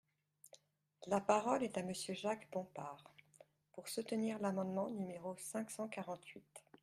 La 1.05 1.19
parole 1.21 1.61
est 1.61 1.77
à 1.77 1.83
Monsieur 1.83 2.15
Jacques 2.15 2.49
Bompard, 2.51 3.13
pour 3.73 3.87
soutenir 3.87 4.39
l’amendement 4.39 4.89
numéro 4.89 5.35
cinq 5.37 5.69
cent 5.69 5.87
quarante-huit. 5.89 6.63